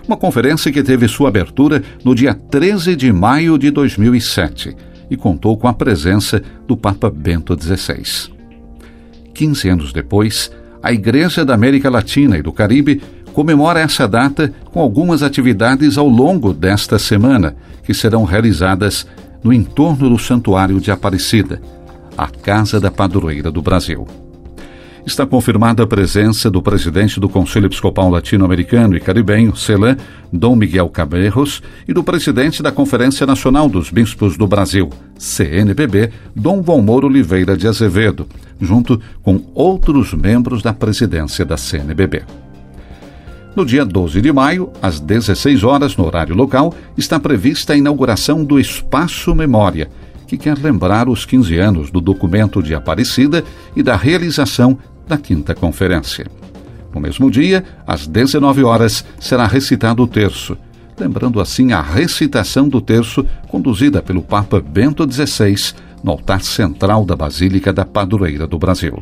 Uma 0.08 0.16
conferência 0.16 0.72
que 0.72 0.82
teve 0.82 1.06
sua 1.06 1.28
abertura 1.28 1.84
no 2.02 2.16
dia 2.16 2.34
13 2.34 2.96
de 2.96 3.12
maio 3.12 3.58
de 3.58 3.70
2007 3.70 4.74
e 5.12 5.18
contou 5.18 5.58
com 5.58 5.68
a 5.68 5.74
presença 5.74 6.42
do 6.66 6.78
Papa 6.78 7.10
Bento 7.10 7.58
XVI. 7.62 8.32
15 9.34 9.68
anos 9.68 9.92
depois, 9.92 10.50
a 10.82 10.94
Igreja 10.94 11.44
da 11.44 11.54
América 11.54 11.90
Latina 11.90 12.38
e 12.38 12.42
do 12.42 12.54
Caribe 12.54 13.02
comemora 13.34 13.82
essa 13.82 14.08
data 14.08 14.54
com 14.72 14.80
algumas 14.80 15.22
atividades 15.22 15.98
ao 15.98 16.08
longo 16.08 16.54
desta 16.54 16.98
semana, 16.98 17.58
que 17.84 17.94
serão 17.94 18.24
realizadas 18.24 19.06
no 19.44 19.52
entorno 19.52 20.10
do 20.10 20.18
Santuário 20.18 20.80
de 20.80 20.90
Aparecida, 20.90 21.62
a 22.18 22.28
Casa 22.28 22.80
da 22.80 22.90
Padroeira 22.90 23.52
do 23.52 23.62
Brasil. 23.62 24.08
Está 25.08 25.26
confirmada 25.26 25.84
a 25.84 25.88
presença 25.88 26.52
do 26.52 26.62
presidente 26.62 27.18
do 27.18 27.30
Conselho 27.30 27.68
Episcopal 27.68 28.10
Latino-Americano 28.10 28.94
e 28.94 29.00
Caribenho, 29.00 29.56
CELAM, 29.56 29.96
Dom 30.34 30.54
Miguel 30.54 30.90
Caberros, 30.90 31.64
e 31.88 31.94
do 31.94 32.04
presidente 32.04 32.62
da 32.62 32.74
Conferência 32.74 33.26
Nacional 33.26 33.70
dos 33.70 33.90
Bispos 33.90 34.36
do 34.36 34.46
Brasil, 34.46 34.90
CNBB, 35.18 36.12
Dom 36.36 36.62
Valmor 36.62 37.06
Oliveira 37.06 37.56
de 37.56 37.70
Azevedo, 37.70 38.28
junto 38.60 39.00
com 39.24 39.42
outros 39.56 40.14
membros 40.14 40.62
da 40.62 40.74
presidência 40.74 41.46
da 41.46 41.56
CNBB. 41.56 42.24
No 43.56 43.66
dia 43.66 43.86
12 43.86 44.20
de 44.20 44.34
maio, 44.34 44.74
às 44.82 45.00
16 45.00 45.64
horas, 45.64 45.96
no 45.96 46.06
horário 46.06 46.36
local, 46.36 46.74
está 46.98 47.18
prevista 47.18 47.72
a 47.72 47.78
inauguração 47.78 48.44
do 48.44 48.60
Espaço 48.60 49.34
Memória, 49.34 49.90
que 50.28 50.38
quer 50.38 50.58
lembrar 50.58 51.08
os 51.08 51.26
15 51.26 51.58
anos 51.58 51.92
do 51.92 52.02
documento 52.02 52.62
de 52.62 52.76
Aparecida 52.76 53.46
e 53.74 53.82
da 53.82 53.96
realização 53.96 54.78
da 55.08 55.18
quinta 55.18 55.56
conferência. 55.56 56.28
No 56.94 57.02
mesmo 57.02 57.30
dia, 57.30 57.64
às 57.86 58.08
19 58.08 58.64
horas, 58.64 59.06
será 59.20 59.46
recitado 59.46 60.04
o 60.04 60.08
terço, 60.08 60.58
lembrando 61.00 61.40
assim 61.40 61.72
a 61.72 61.82
recitação 61.82 62.68
do 62.68 62.82
terço 62.82 63.26
conduzida 63.48 64.02
pelo 64.02 64.22
Papa 64.22 64.60
Bento 64.60 65.08
XVI 65.10 65.76
no 66.04 66.12
altar 66.12 66.42
central 66.42 67.06
da 67.06 67.16
Basílica 67.16 67.72
da 67.72 67.86
Padroeira 67.86 68.48
do 68.48 68.58
Brasil. 68.58 69.02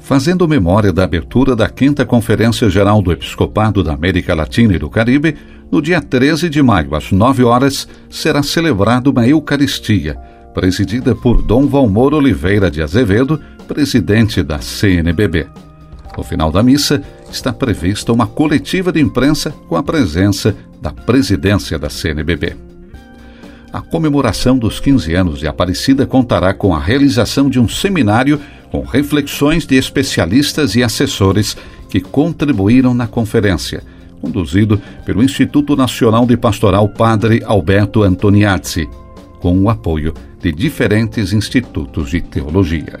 Fazendo 0.00 0.46
memória 0.46 0.92
da 0.92 1.02
abertura 1.02 1.56
da 1.56 1.68
quinta 1.68 2.04
Conferência 2.04 2.70
Geral 2.70 3.02
do 3.02 3.10
Episcopado 3.10 3.82
da 3.82 3.92
América 3.92 4.34
Latina 4.34 4.74
e 4.74 4.78
do 4.78 4.88
Caribe, 4.88 5.36
no 5.70 5.82
dia 5.82 6.00
13 6.00 6.48
de 6.48 6.62
maio, 6.62 6.94
às 6.94 7.10
9 7.10 7.42
horas, 7.42 7.88
será 8.08 8.42
celebrada 8.42 9.10
uma 9.10 9.26
Eucaristia, 9.26 10.14
presidida 10.54 11.14
por 11.14 11.42
Dom 11.42 11.66
Valmor 11.66 12.14
Oliveira 12.14 12.70
de 12.70 12.80
Azevedo, 12.80 13.40
presidente 13.66 14.42
da 14.42 14.58
CNBB. 14.58 15.46
No 16.16 16.24
final 16.24 16.50
da 16.50 16.62
missa, 16.62 17.02
está 17.30 17.52
prevista 17.52 18.12
uma 18.12 18.26
coletiva 18.26 18.90
de 18.90 19.00
imprensa 19.00 19.50
com 19.68 19.76
a 19.76 19.82
presença 19.82 20.56
da 20.80 20.90
presidência 20.90 21.78
da 21.78 21.90
CNBB. 21.90 22.56
A 23.72 23.80
comemoração 23.80 24.56
dos 24.56 24.80
15 24.80 25.14
anos 25.14 25.38
de 25.38 25.46
Aparecida 25.46 26.06
contará 26.06 26.54
com 26.54 26.74
a 26.74 26.78
realização 26.78 27.50
de 27.50 27.60
um 27.60 27.68
seminário 27.68 28.40
com 28.70 28.82
reflexões 28.82 29.66
de 29.66 29.76
especialistas 29.76 30.74
e 30.74 30.82
assessores 30.82 31.56
que 31.90 32.00
contribuíram 32.00 32.94
na 32.94 33.06
conferência, 33.06 33.82
conduzido 34.20 34.80
pelo 35.04 35.22
Instituto 35.22 35.76
Nacional 35.76 36.24
de 36.24 36.36
Pastoral 36.36 36.88
Padre 36.88 37.42
Alberto 37.44 38.02
Antoniazzi, 38.02 38.88
com 39.40 39.58
o 39.60 39.68
apoio 39.68 40.14
de 40.40 40.52
diferentes 40.52 41.32
institutos 41.32 42.10
de 42.10 42.20
teologia. 42.20 43.00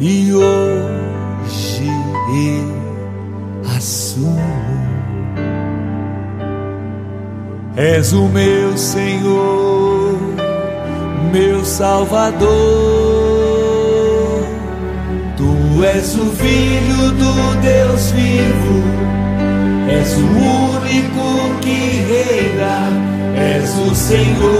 e 0.00 0.34
hoje 0.34 1.86
eu 2.34 2.82
assumo. 3.76 4.36
És 7.76 8.12
o 8.12 8.28
meu 8.28 8.76
Senhor, 8.76 10.18
meu 11.32 11.64
Salvador 11.64 13.01
Tu 15.82 15.86
és 15.86 16.14
o 16.14 16.26
Filho 16.36 17.10
do 17.10 17.34
Deus 17.60 18.12
vivo, 18.12 18.84
és 19.90 20.14
o 20.14 20.26
único 20.78 21.58
que 21.60 22.04
reina, 22.06 22.86
és 23.34 23.68
o 23.78 23.92
Senhor. 23.92 24.52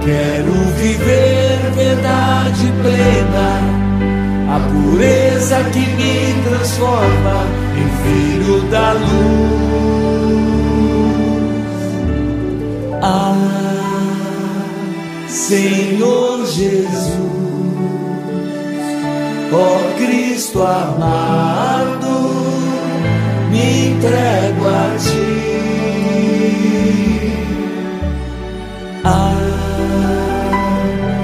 Quero 0.00 0.54
viver 0.78 1.58
verdade 1.74 2.72
plena, 2.82 3.50
a 4.54 4.60
pureza 4.70 5.58
que 5.72 5.80
me 5.80 6.16
transforma 6.48 7.38
em 7.74 7.88
filho 8.04 8.60
da 8.70 8.92
luz. 8.92 9.10
Ah, 13.02 13.34
Senhor 15.26 16.46
Jesus 16.46 17.45
Oh 19.52 19.78
Cristo 19.96 20.62
amado, 20.62 22.08
me 23.50 23.90
entrego 23.90 24.66
a 24.66 24.96
ti. 24.98 25.36
Ah, 29.04 29.36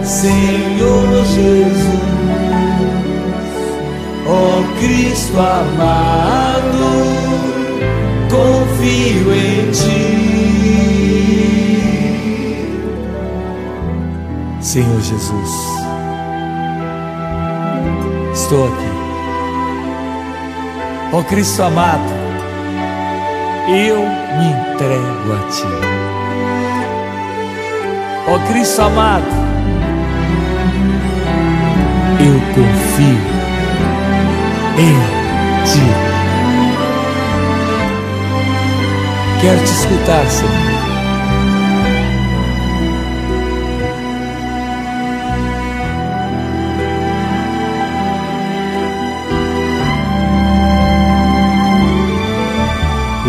Senhor 0.04 1.24
Jesus, 1.26 1.82
ó 4.26 4.30
oh 4.30 4.62
Cristo 4.78 5.38
amado, 5.40 6.85
confio 8.30 9.35
em 9.35 9.70
ti. 9.72 10.22
Senhor 14.61 15.00
Jesus 15.00 15.82
estou 18.52 18.66
aqui. 18.66 18.92
Ó 21.12 21.18
oh, 21.18 21.24
Cristo 21.24 21.62
amado, 21.62 22.12
eu 23.68 23.98
me 24.38 24.46
entrego 24.50 25.32
a 25.32 25.38
Ti. 25.50 25.66
Ó 28.28 28.34
oh, 28.34 28.52
Cristo 28.52 28.82
amado, 28.82 29.24
eu 32.20 32.40
confio 32.54 33.20
em 34.78 34.96
Ti. 35.64 35.86
Quero 39.40 39.58
te 39.58 39.72
escutar, 39.72 40.26
Senhor. 40.26 40.71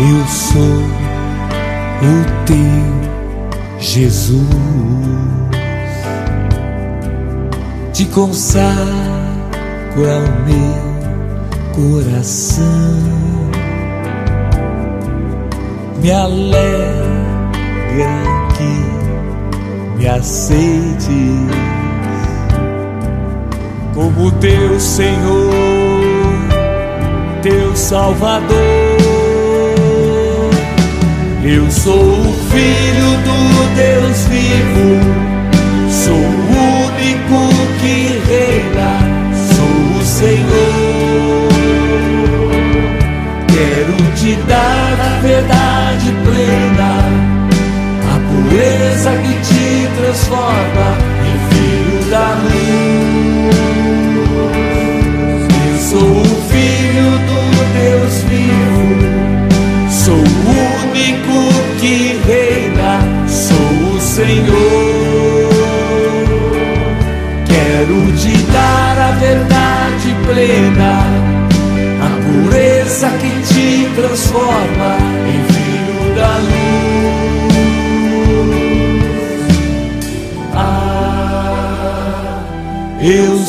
Eu 0.06 0.26
sou 0.26 0.60
o 2.02 2.44
teu 2.44 3.78
Jesus. 3.78 4.44
Te 7.94 8.04
consagro 8.06 8.74
ao 9.96 10.20
meu 10.44 10.84
coração. 11.72 12.64
Me 16.02 16.10
alegra 16.10 17.64
que 18.58 19.96
me 19.96 20.06
aceites 20.06 21.08
como 23.94 24.30
teu 24.32 24.78
Senhor, 24.78 25.50
teu 27.42 27.74
Salvador. 27.74 28.93
Eu 31.46 31.70
sou 31.70 32.00
o 32.00 32.32
filho 32.50 33.18
do 33.22 33.74
Deus 33.76 34.24
vivo, 34.28 34.98
sou 35.90 36.14
o 36.14 36.24
único 36.86 37.38
que 37.80 38.18
reina, 38.26 38.92
sou 39.54 39.98
o 39.98 40.02
Senhor. 40.02 41.48
Quero 43.52 43.94
te 44.14 44.34
dar 44.48 44.96
a 45.00 45.20
verdade 45.20 46.14
plena, 46.24 46.92
a 48.10 48.18
pureza 48.30 49.10
que 49.10 49.34
te 49.46 49.86
transforma 49.98 51.13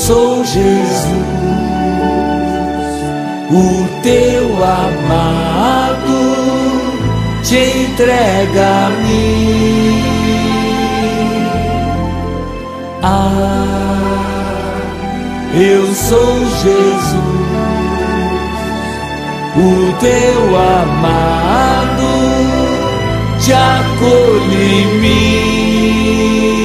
sou 0.05 0.43
Jesus, 0.45 1.07
o 3.49 3.87
teu 4.03 4.63
amado 4.63 6.21
te 7.41 7.57
entrega 7.57 8.85
a 8.85 8.89
mim. 9.01 10.03
Ah, 13.01 13.55
eu 15.55 15.91
sou 15.95 16.37
Jesus, 16.61 17.15
o 19.57 19.93
teu 19.99 20.55
amado, 20.55 22.11
te 23.39 23.53
acolhe 23.53 24.83
em 24.83 24.85
mim. 24.99 26.64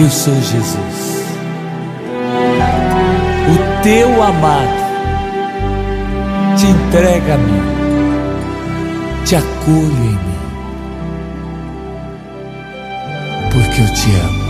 Eu 0.00 0.08
sou 0.10 0.34
Jesus, 0.34 1.24
o 3.48 3.82
teu 3.82 4.22
amado, 4.22 4.78
te 6.56 6.66
entrega 6.66 7.34
a 7.34 7.38
mim, 7.38 7.62
te 9.24 9.34
acolho 9.34 10.04
em 10.04 10.10
mim, 10.10 10.38
porque 13.50 13.80
eu 13.80 13.94
te 13.94 14.10
amo. 14.24 14.48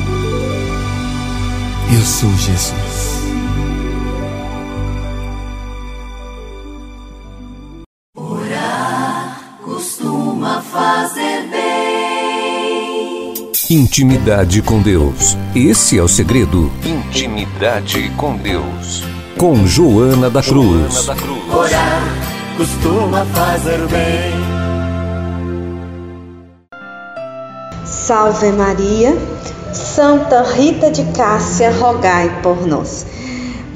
Eu 1.91 2.03
sou 2.03 2.31
Jesus. 2.37 2.88
Intimidade 13.71 14.63
com 14.63 14.81
Deus. 14.81 15.37
Esse 15.55 15.99
é 15.99 16.03
o 16.03 16.09
segredo. 16.09 16.73
Intimidade 16.83 18.11
com 18.17 18.35
Deus. 18.35 19.05
Com 19.37 19.67
Joana 19.67 20.31
da 20.31 20.43
Cruz. 20.43 20.95
Joana 20.95 21.03
da 21.03 21.15
Cruz. 21.15 21.55
Orar 21.55 22.03
costuma 22.57 23.27
fazer 23.27 23.87
bem. 23.89 24.33
Salve 27.85 28.53
Maria, 28.53 29.15
Santa 29.75 30.45
Rita 30.45 30.91
de 30.91 31.05
Cássia, 31.13 31.71
rogai 31.73 32.41
por 32.43 32.67
nós. 32.67 33.05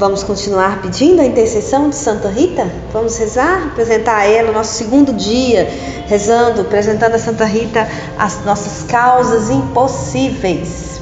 Vamos 0.02 0.24
continuar 0.24 0.82
pedindo 0.82 1.22
a 1.22 1.24
intercessão 1.24 1.88
de 1.88 1.94
Santa 1.94 2.28
Rita? 2.28 2.68
Vamos 2.92 3.16
rezar, 3.18 3.68
apresentar 3.68 4.16
a 4.16 4.26
ela 4.26 4.50
o 4.50 4.52
nosso 4.52 4.74
segundo 4.74 5.12
dia, 5.12 5.70
rezando, 6.08 6.62
apresentando 6.62 7.14
a 7.14 7.20
Santa 7.20 7.44
Rita 7.44 7.86
as 8.18 8.44
nossas 8.44 8.82
causas 8.82 9.48
impossíveis. 9.48 11.00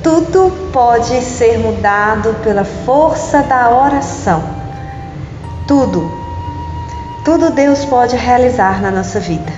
Tudo 0.00 0.52
pode 0.72 1.20
ser 1.22 1.58
mudado 1.58 2.36
pela 2.44 2.62
força 2.64 3.42
da 3.42 3.68
oração. 3.68 4.40
Tudo. 5.66 6.08
Tudo 7.24 7.50
Deus 7.50 7.84
pode 7.84 8.14
realizar 8.14 8.80
na 8.80 8.92
nossa 8.92 9.18
vida. 9.18 9.52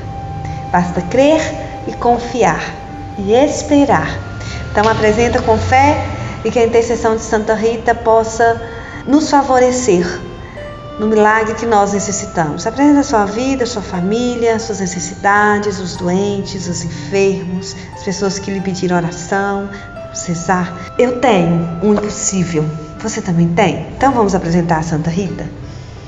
Basta 0.73 1.03
crer 1.03 1.43
e 1.87 1.93
confiar 1.93 2.75
e 3.19 3.35
esperar. 3.35 4.09
Então 4.73 4.91
apresenta 4.91 5.43
com 5.43 5.59
fé 5.59 6.03
e 6.43 6.51
que 6.51 6.59
a 6.59 6.65
intercessão 6.65 7.17
de 7.17 7.23
Santa 7.23 7.53
Rita 7.53 7.95
possa 7.95 8.78
nos 9.09 9.31
favorecer 9.31 10.07
no 10.99 11.07
milagre 11.07 11.55
que 11.55 11.65
nós 11.65 11.95
necessitamos. 11.95 12.67
Apresenta 12.67 13.01
a 13.01 13.03
sua 13.03 13.25
vida, 13.25 13.65
a 13.65 13.67
sua 13.67 13.81
família, 13.81 14.59
suas 14.59 14.81
necessidades, 14.81 15.81
os 15.81 15.97
doentes, 15.97 16.69
os 16.69 16.85
enfermos, 16.85 17.75
as 17.95 18.03
pessoas 18.03 18.39
que 18.39 18.51
lhe 18.51 18.61
pediram 18.61 18.99
oração. 18.99 19.71
Cesar, 20.13 20.93
eu 20.99 21.21
tenho 21.21 21.81
um 21.83 21.95
impossível. 21.95 22.65
Você 22.99 23.23
também 23.23 23.49
tem? 23.49 23.87
Então 23.97 24.13
vamos 24.13 24.35
apresentar 24.35 24.81
a 24.81 24.83
Santa 24.83 25.09
Rita. 25.09 25.47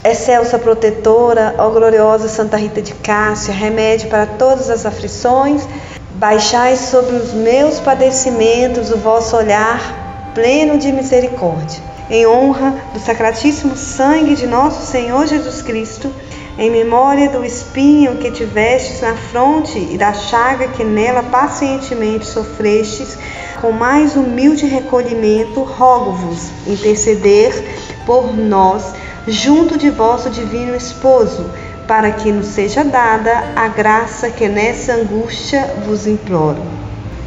Excelsa 0.04 0.58
protetora, 0.58 1.54
ó 1.56 1.70
gloriosa 1.70 2.28
Santa 2.28 2.58
Rita 2.58 2.82
de 2.82 2.92
Cássia, 2.94 3.54
remédio 3.54 4.10
para 4.10 4.26
todas 4.26 4.68
as 4.68 4.84
aflições, 4.84 5.66
baixai 6.16 6.76
sobre 6.76 7.16
os 7.16 7.32
meus 7.32 7.80
padecimentos 7.80 8.90
o 8.90 8.98
vosso 8.98 9.36
olhar 9.36 10.32
pleno 10.34 10.78
de 10.78 10.92
misericórdia 10.92 11.89
em 12.10 12.26
honra 12.26 12.74
do 12.92 12.98
sacratíssimo 12.98 13.76
sangue 13.76 14.34
de 14.34 14.46
nosso 14.46 14.84
Senhor 14.84 15.26
Jesus 15.26 15.62
Cristo, 15.62 16.12
em 16.58 16.70
memória 16.70 17.30
do 17.30 17.44
espinho 17.44 18.16
que 18.16 18.30
tivestes 18.32 19.00
na 19.00 19.14
fronte 19.14 19.78
e 19.78 19.96
da 19.96 20.12
chaga 20.12 20.68
que 20.68 20.82
nela 20.82 21.22
pacientemente 21.22 22.26
sofrestes, 22.26 23.16
com 23.60 23.70
mais 23.70 24.16
humilde 24.16 24.66
recolhimento, 24.66 25.62
rogo-vos 25.62 26.50
interceder 26.66 27.52
por 28.04 28.36
nós 28.36 28.92
junto 29.28 29.78
de 29.78 29.90
vosso 29.90 30.28
divino 30.28 30.74
esposo, 30.74 31.48
para 31.86 32.10
que 32.10 32.32
nos 32.32 32.46
seja 32.46 32.84
dada 32.84 33.52
a 33.54 33.68
graça 33.68 34.30
que 34.30 34.48
nessa 34.48 34.94
angústia 34.94 35.74
vos 35.86 36.06
imploro. 36.06 36.62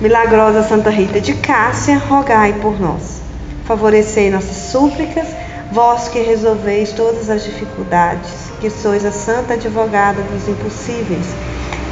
Milagrosa 0.02 0.64
Santa 0.64 0.90
Rita 0.90 1.22
de 1.22 1.34
Cássia, 1.36 1.98
rogai 1.98 2.54
por 2.62 2.80
nós. 2.80 3.23
Favorecei 3.66 4.30
nossas 4.30 4.58
súplicas, 4.58 5.28
vós 5.72 6.10
que 6.10 6.20
resolveis 6.20 6.92
todas 6.92 7.30
as 7.30 7.44
dificuldades, 7.44 8.30
que 8.60 8.70
sois 8.70 9.06
a 9.06 9.12
santa 9.12 9.54
advogada 9.54 10.22
dos 10.22 10.48
impossíveis, 10.50 11.28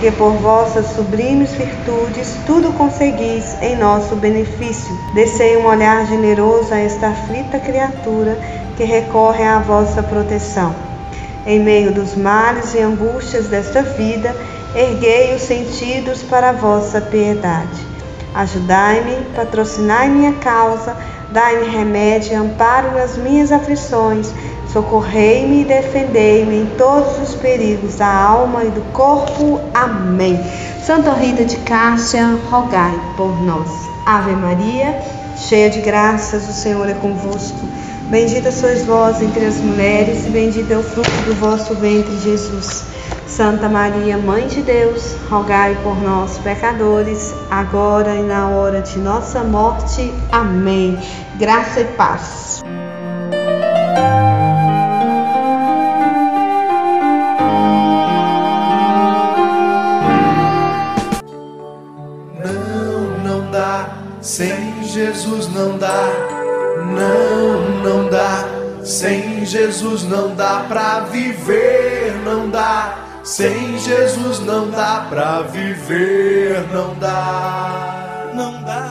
que 0.01 0.11
por 0.11 0.33
vossas 0.33 0.87
sublimes 0.87 1.53
virtudes 1.53 2.35
tudo 2.45 2.73
conseguis 2.73 3.55
em 3.61 3.77
nosso 3.77 4.15
benefício. 4.15 4.91
Descei 5.13 5.55
um 5.57 5.65
olhar 5.65 6.05
generoso 6.07 6.73
a 6.73 6.77
esta 6.77 7.07
aflita 7.07 7.59
criatura 7.59 8.37
que 8.75 8.83
recorre 8.83 9.43
à 9.43 9.59
vossa 9.59 10.03
proteção. 10.03 10.75
Em 11.45 11.59
meio 11.59 11.93
dos 11.93 12.15
males 12.15 12.73
e 12.73 12.79
angústias 12.79 13.47
desta 13.47 13.81
vida, 13.81 14.35
erguei 14.75 15.33
os 15.35 15.41
sentidos 15.41 16.21
para 16.21 16.49
a 16.49 16.53
vossa 16.53 16.99
piedade. 16.99 17.91
Ajudai-me, 18.33 19.25
patrocinai 19.35 20.09
minha 20.09 20.33
causa, 20.33 20.95
Dai-me 21.31 21.67
remédio 21.69 22.33
e 22.33 22.35
amparo 22.35 22.93
nas 22.93 23.17
minhas 23.17 23.51
aflições. 23.51 24.33
Socorrei-me 24.67 25.61
e 25.61 25.65
defendei-me 25.65 26.63
em 26.63 26.65
todos 26.77 27.17
os 27.19 27.35
perigos 27.35 27.95
da 27.95 28.13
alma 28.13 28.65
e 28.65 28.69
do 28.69 28.81
corpo. 28.91 29.59
Amém. 29.73 30.39
Santa 30.85 31.13
Rita 31.13 31.45
de 31.45 31.55
Cássia, 31.57 32.37
rogai 32.49 32.99
por 33.15 33.41
nós. 33.43 33.69
Ave 34.05 34.31
Maria, 34.31 34.99
cheia 35.37 35.69
de 35.69 35.79
graças, 35.79 36.49
o 36.49 36.53
Senhor 36.53 36.89
é 36.89 36.93
convosco. 36.95 37.59
Bendita 38.09 38.51
sois 38.51 38.83
vós 38.83 39.21
entre 39.21 39.45
as 39.45 39.55
mulheres, 39.55 40.25
e 40.25 40.29
bendito 40.29 40.71
é 40.71 40.77
o 40.77 40.83
fruto 40.83 41.09
do 41.25 41.33
vosso 41.35 41.73
ventre, 41.75 42.17
Jesus. 42.19 42.83
Santa 43.31 43.69
Maria, 43.69 44.17
Mãe 44.17 44.45
de 44.45 44.61
Deus, 44.61 45.15
rogai 45.29 45.73
por 45.83 45.95
nós, 46.03 46.37
pecadores, 46.39 47.33
agora 47.49 48.13
e 48.13 48.23
na 48.23 48.49
hora 48.49 48.81
de 48.81 48.99
nossa 48.99 49.41
morte. 49.41 50.13
Amém. 50.33 50.99
Graça 51.39 51.79
e 51.79 51.85
paz. 51.85 52.61
Não, 62.43 63.17
não 63.23 63.49
dá, 63.49 63.89
sem 64.19 64.83
Jesus 64.83 65.47
não 65.53 65.77
dá. 65.77 66.05
Não, 66.85 67.79
não 67.81 68.09
dá, 68.09 68.43
sem 68.83 69.45
Jesus 69.45 70.03
não 70.03 70.35
dá 70.35 70.65
pra 70.67 70.99
viver, 70.99 72.13
não 72.25 72.49
dá. 72.49 73.10
Sem 73.23 73.77
Jesus 73.77 74.39
não 74.39 74.69
dá 74.71 75.05
pra 75.07 75.41
viver, 75.43 76.67
não 76.73 76.95
dá, 76.95 78.31
não 78.33 78.63
dá, 78.63 78.87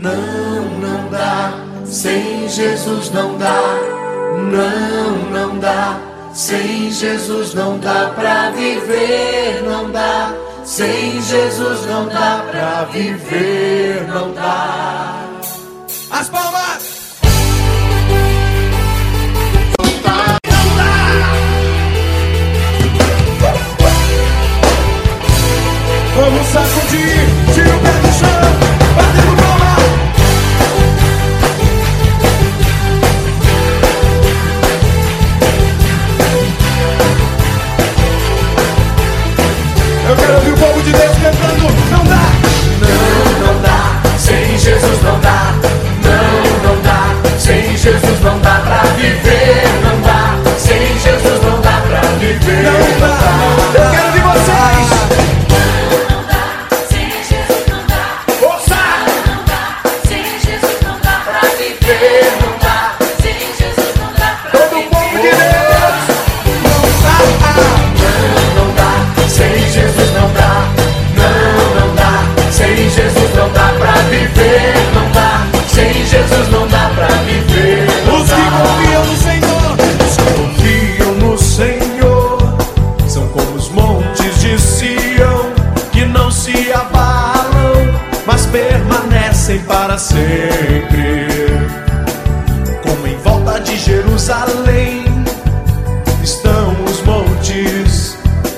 não, 0.00 0.64
não 0.78 1.10
dá. 1.10 1.52
Sem 1.84 2.48
Jesus 2.48 3.10
não 3.10 3.36
dá, 3.36 3.60
não, 4.50 5.16
não 5.30 5.58
dá. 5.58 5.98
Sem 6.32 6.90
Jesus 6.92 7.52
não 7.54 7.78
dá 7.78 8.12
pra 8.14 8.50
viver, 8.50 9.62
não 9.64 9.90
dá. 9.90 10.32
Sem 10.64 11.20
Jesus 11.20 11.86
não 11.86 12.06
dá 12.06 12.44
pra 12.50 12.84
viver, 12.84 14.06
não 14.08 14.32
dá. 14.32 15.20
As 16.10 16.28
palmas! 16.28 16.53
Vamos 26.24 26.46
sacudir, 26.46 27.28
tira 27.52 27.68
o 27.68 27.80
pé 27.80 27.90
do 28.00 28.10
chão, 28.18 28.28
batendo 28.96 29.36
palma. 29.42 29.76
Eu 40.08 40.16
quero 40.16 40.34
ouvir 40.36 40.52
o 40.52 40.56
povo 40.56 40.82
de 40.82 40.92
Deus 40.92 41.16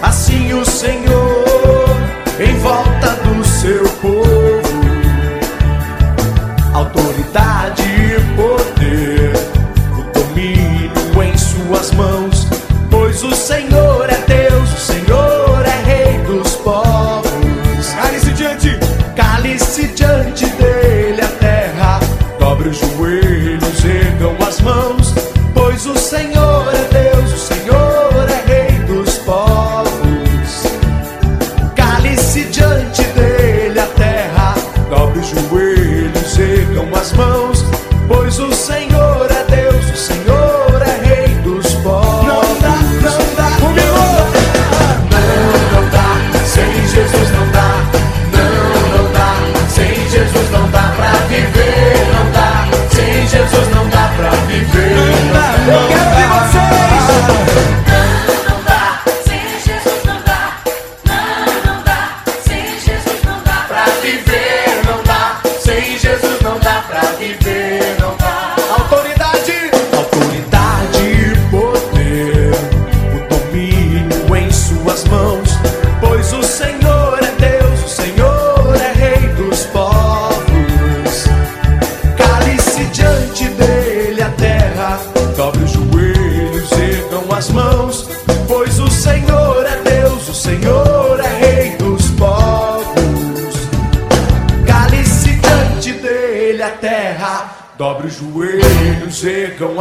Assim 0.00 0.54
o 0.54 0.64
Senhor. 0.64 1.25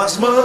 nas 0.06 0.18
mãos. 0.18 0.45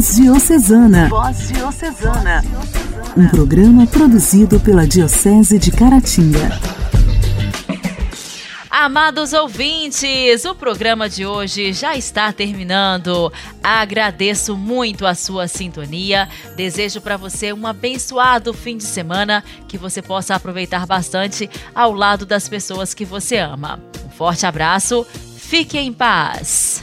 Voz 0.00 0.16
Diocesana. 0.16 1.08
Voz 1.10 1.48
Diocesana. 1.48 2.42
Um 3.14 3.28
programa 3.28 3.86
produzido 3.86 4.58
pela 4.58 4.86
Diocese 4.86 5.58
de 5.58 5.70
Caratinga. 5.70 6.58
Amados 8.70 9.34
ouvintes, 9.34 10.46
o 10.46 10.54
programa 10.54 11.06
de 11.06 11.26
hoje 11.26 11.74
já 11.74 11.98
está 11.98 12.32
terminando. 12.32 13.30
Agradeço 13.62 14.56
muito 14.56 15.04
a 15.04 15.14
sua 15.14 15.46
sintonia. 15.46 16.26
Desejo 16.56 17.02
para 17.02 17.18
você 17.18 17.52
um 17.52 17.66
abençoado 17.66 18.54
fim 18.54 18.78
de 18.78 18.84
semana, 18.84 19.44
que 19.68 19.76
você 19.76 20.00
possa 20.00 20.34
aproveitar 20.34 20.86
bastante 20.86 21.50
ao 21.74 21.92
lado 21.92 22.24
das 22.24 22.48
pessoas 22.48 22.94
que 22.94 23.04
você 23.04 23.36
ama. 23.36 23.78
Um 24.06 24.08
forte 24.08 24.46
abraço, 24.46 25.06
fique 25.36 25.76
em 25.76 25.92
paz. 25.92 26.82